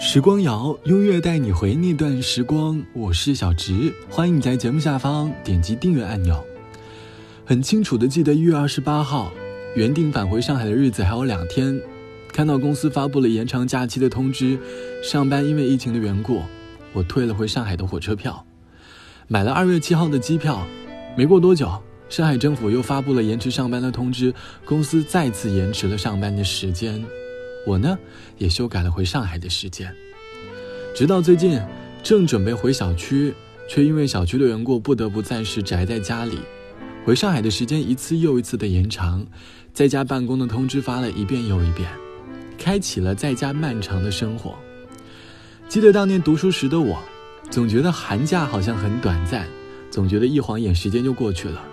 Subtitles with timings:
[0.00, 2.82] 时光谣，音乐带你回那段时光。
[2.94, 6.42] 我是小植，欢迎你在节目下方点击订阅按钮。
[7.44, 9.30] 很清楚的记得一月二十八号，
[9.76, 11.78] 原定返回上海的日子还有两天，
[12.32, 14.58] 看到公司发布了延长假期的通知，
[15.02, 16.42] 上班因为疫情的缘故，
[16.92, 18.44] 我退了回上海的火车票，
[19.28, 20.66] 买了二月七号的机票。
[21.16, 21.70] 没过多久，
[22.08, 24.34] 上海政府又发布了延迟上班的通知，
[24.64, 27.04] 公司再次延迟了上班的时间。
[27.66, 27.98] 我呢，
[28.38, 29.94] 也修改了回上海的时间。
[30.94, 31.60] 直到最近，
[32.02, 33.32] 正准备回小区，
[33.68, 36.38] 却因为小区的缘故，不得不暂时宅在家里。
[37.04, 39.26] 回上海的时间一次又一次的延长，
[39.72, 41.88] 在家办公的通知发了一遍又一遍，
[42.58, 44.54] 开启了在家漫长的生活。
[45.68, 47.02] 记得当年读书时的我，
[47.50, 49.48] 总觉得寒假好像很短暂，
[49.90, 51.64] 总觉得一晃眼时间就过去了。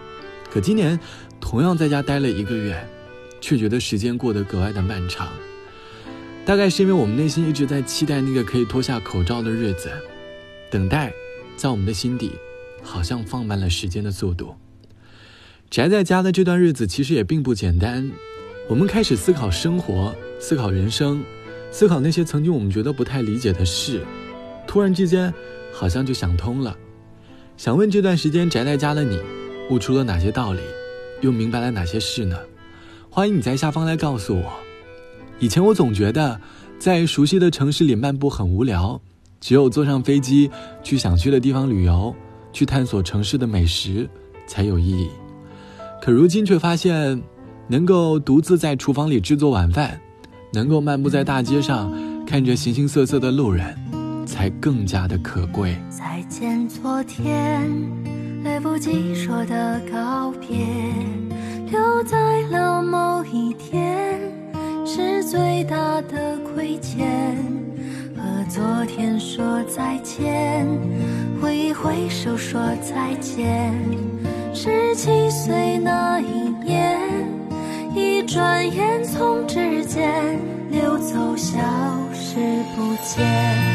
[0.50, 1.00] 可今年，
[1.40, 2.88] 同样在家待了一个月，
[3.42, 5.28] 却觉得时间过得格外的漫长。
[6.46, 9.92] 大概是因为我们内心一直在期待那个可以脱下口罩的日子，
[10.72, 11.14] 等待，
[11.56, 12.32] 在我们的心底，
[12.82, 14.56] 好像放慢了时间的速度。
[15.70, 18.10] 宅在家的这段日子其实也并不简单，
[18.68, 21.24] 我们开始思考生活，思考人生，
[21.70, 24.04] 思考那些曾经我们觉得不太理解的事，
[24.66, 25.32] 突然之间，
[25.72, 26.76] 好像就想通了。
[27.58, 29.20] 想问这段时间宅在家的你，
[29.70, 30.62] 悟出了哪些道理，
[31.22, 32.36] 又明白了哪些事呢？
[33.12, 34.69] 欢迎你在下方来告诉我。
[35.40, 36.40] 以前我总觉得，
[36.78, 39.00] 在熟悉的城市里漫步很无聊，
[39.40, 40.52] 只有坐上飞机
[40.84, 42.14] 去想去的地方旅游，
[42.52, 44.10] 去探索城市的美食
[44.46, 45.10] 才有意义。
[46.02, 47.22] 可如今却发现，
[47.68, 49.98] 能够独自在厨房里制作晚饭，
[50.52, 51.90] 能够漫步在大街上
[52.26, 53.74] 看着形形色色的路人，
[54.26, 55.78] 才更加的可贵。
[55.90, 57.70] 再见，昨天，
[58.44, 60.66] 来不及说的告别，
[61.72, 64.39] 留在了某一天。
[64.92, 67.08] 是最大的亏欠，
[68.18, 70.68] 和昨天说再见，
[71.40, 73.72] 挥一挥手说再见。
[74.52, 76.98] 十七岁那一年，
[77.94, 80.40] 一转眼从指尖
[80.72, 81.60] 溜走，消
[82.12, 82.40] 失
[82.76, 83.69] 不见。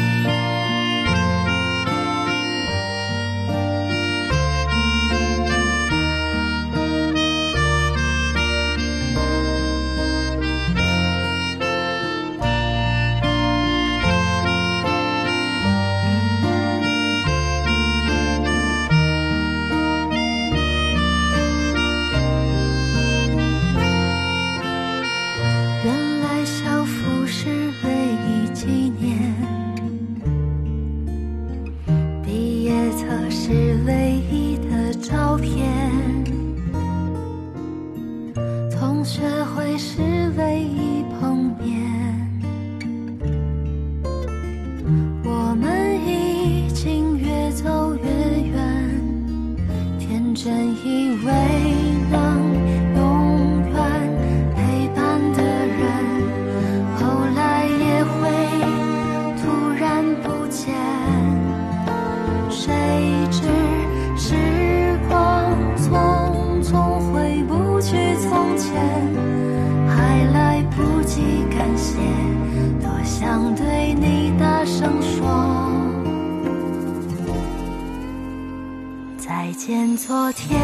[79.27, 80.61] 再见昨天，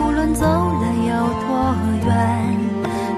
[0.00, 1.12] 无论走了有
[1.44, 1.74] 多
[2.06, 2.56] 远，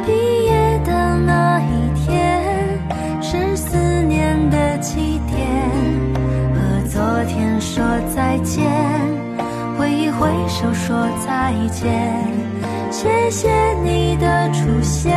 [0.04, 0.10] 毕
[0.44, 2.82] 业的那一天
[3.22, 5.38] 是思念的起点。
[6.52, 6.58] 和
[6.88, 8.68] 昨天说再见，
[9.78, 12.12] 挥一挥手说再见。
[12.90, 15.16] 谢谢你的出现，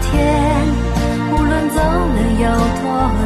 [0.00, 0.16] 天，
[1.32, 2.44] 无论走了有
[2.80, 2.84] 多
[3.22, 3.25] 远。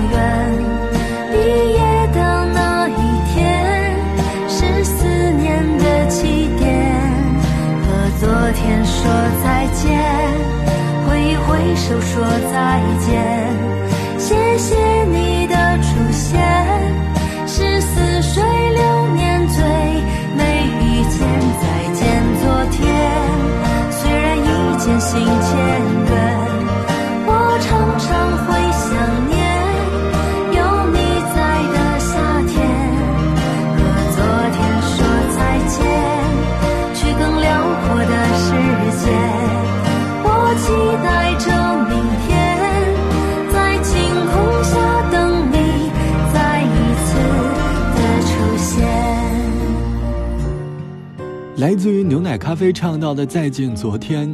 [51.70, 54.28] 来自于牛奶咖啡唱到的《再见昨天》，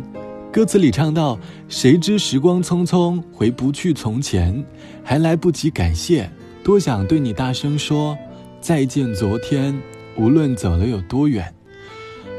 [0.50, 1.38] 歌词里唱到
[1.68, 4.64] ：“谁知时光匆匆，回不去从前，
[5.04, 6.30] 还来不及感谢，
[6.64, 8.16] 多想对你大声说
[8.58, 9.78] 再见昨天，
[10.16, 11.54] 无论走了有多远。”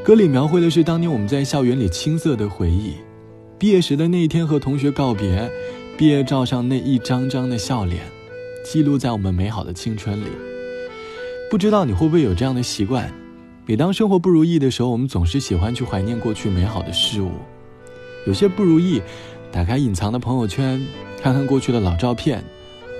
[0.04, 2.94] 歌里描绘的是当年我们在校园里青涩的回忆，
[3.56, 5.48] 毕业时的那一天和同学告别，
[5.96, 8.02] 毕业照上那一张张的笑脸，
[8.64, 10.26] 记录在我们美好的青春里。
[11.48, 13.08] 不知道你会不会有这样的习惯？
[13.68, 17.32] 每当生活不如意的时候，我们总是喜欢去怀念过去美好的事物。
[18.26, 19.02] 有些不如意，
[19.52, 20.82] 打开隐藏的朋友圈，
[21.20, 22.42] 看看过去的老照片，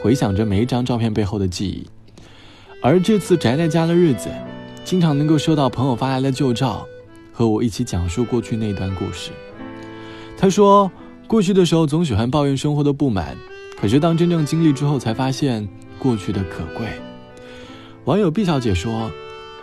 [0.02, 1.86] 回想着每一张照片背后的记忆。
[2.82, 4.28] 而这次宅在家的日子，
[4.84, 6.86] 经常能够收到朋友发来的旧照。
[7.32, 9.30] 和我一起讲述过去那段故事。
[10.36, 10.90] 他说，
[11.26, 13.34] 过去的时候总喜欢抱怨生活的不满，
[13.80, 15.66] 可是当真正经历之后，才发现
[15.98, 16.86] 过去的可贵。
[18.04, 19.10] 网友毕小姐说，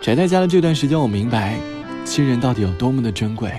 [0.06, 1.58] 宅在家的这段时间，我明白
[2.04, 3.50] 亲人到底有多么的珍贵。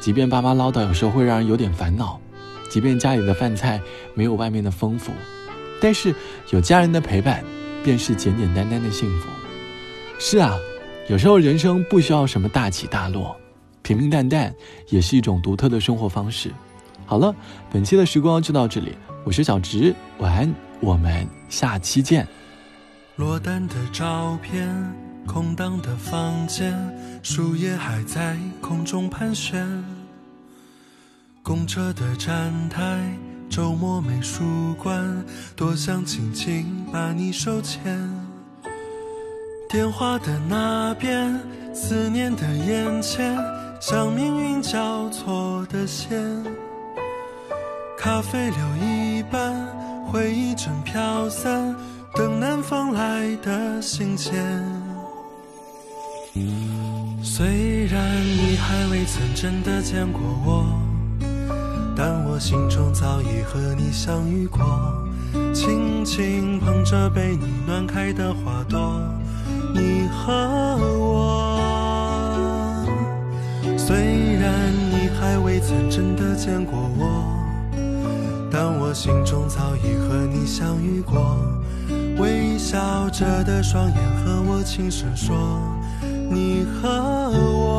[0.00, 2.20] 即便爸妈唠叨，有时候会让人有点烦恼；
[2.68, 3.80] 即便家里的饭菜
[4.12, 5.12] 没有外面的丰富，
[5.80, 6.14] 但是
[6.50, 7.42] 有家人的陪伴，
[7.82, 9.30] 便是简简单单的幸福。
[10.18, 10.58] 是啊，
[11.08, 13.34] 有时候人生不需要什么大起大落。
[13.80, 14.54] 平平淡淡
[14.90, 16.52] 也是一种独特的生活方式。
[17.06, 17.34] 好了，
[17.72, 18.94] 本期的时光就到这里，
[19.24, 22.28] 我是小直，晚安，我们下期见。
[23.16, 24.68] 落单的照片，
[25.28, 26.74] 空荡的房间，
[27.22, 29.84] 树叶还在空中盘旋。
[31.42, 32.98] 公车的站台，
[33.50, 38.10] 周末美术馆，多想轻轻把你手牵。
[39.68, 41.38] 电话的那边，
[41.74, 43.36] 思念的眼前。
[43.80, 46.18] 像命运交错的线，
[47.96, 49.54] 咖啡留一半，
[50.04, 51.76] 回忆正飘散，
[52.12, 54.77] 等南方来的信件。
[57.38, 60.66] 虽然你还未曾真的见过我，
[61.94, 64.60] 但我心中早已和你相遇过。
[65.54, 69.00] 轻轻捧着被你暖开的花朵，
[69.72, 70.34] 你和
[70.98, 71.60] 我。
[73.76, 77.22] 虽然你还未曾真的见过我，
[78.50, 81.36] 但我心中早已和你相遇过。
[82.18, 85.36] 微笑着的双眼和我轻声说
[86.30, 86.88] ：“你和
[87.30, 87.74] 我。”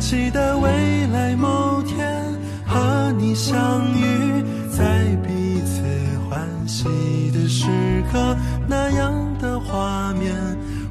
[0.00, 2.24] 期待未来某天
[2.66, 5.82] 和你相遇，在彼此
[6.28, 6.84] 欢喜
[7.32, 7.66] 的时
[8.12, 8.36] 刻，
[8.68, 10.34] 那样的画面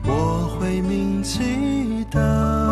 [0.05, 2.62] 我会铭记的。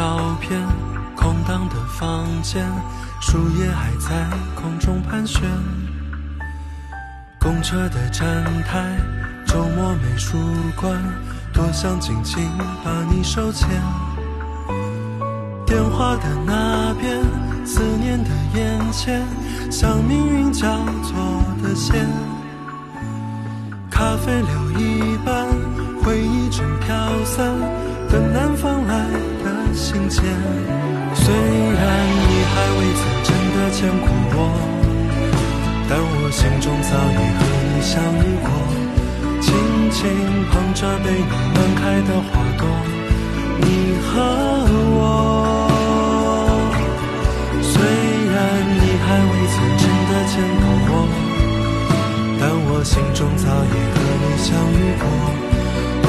[0.00, 0.58] 照片，
[1.14, 2.66] 空荡的房间
[3.20, 5.42] 树叶还在空中盘旋，
[7.38, 8.26] 公车的站
[8.62, 8.96] 台，
[9.46, 10.38] 周末美术
[10.74, 10.98] 馆，
[11.52, 12.48] 多想紧紧
[12.82, 13.68] 把你手牵。
[15.66, 17.20] 电话的那边，
[17.66, 19.22] 思念的眼前，
[19.70, 20.66] 像命运交
[21.02, 22.08] 错的线。
[23.90, 25.46] 咖啡留一半，
[26.02, 27.44] 回忆正飘散，
[28.08, 28.49] 等南方来的
[29.90, 30.22] 信件。
[31.14, 31.82] 虽然
[32.14, 33.58] 你还未曾真的。
[33.70, 34.36] 见过我，
[35.88, 38.50] 但我心中早已和你相遇过。
[39.40, 39.48] 轻
[39.94, 39.98] 轻
[40.50, 42.62] 捧着被你暖开的花朵，
[43.62, 43.64] 你
[44.04, 44.10] 和
[44.98, 44.98] 我。
[47.62, 47.72] 虽
[48.34, 48.36] 然
[48.74, 50.92] 你还未曾真的见过我，
[52.40, 55.04] 但我心中早已和你相遇过。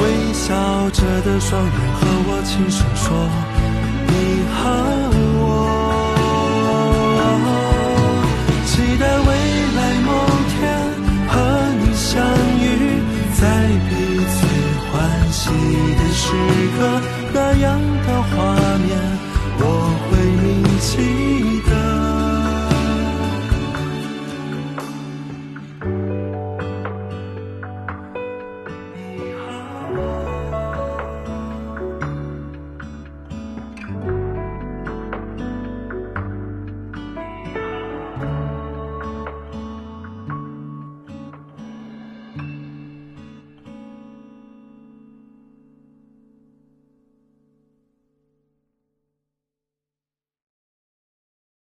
[0.02, 0.44] 微笑
[0.90, 3.06] 着的双眼和我轻声说，